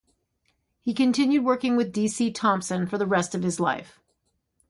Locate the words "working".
1.45-1.75